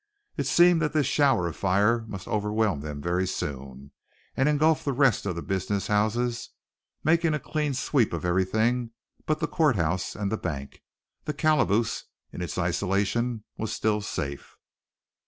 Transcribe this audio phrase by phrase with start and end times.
[0.35, 3.91] It seemed that this shower of fire must overwhelm them very soon,
[4.35, 6.49] and engulf the rest of the business houses,
[7.03, 8.93] making a clean sweep of everything
[9.27, 10.81] but the courthouse and the bank.
[11.25, 14.57] The calaboose, in its isolation, was still safe.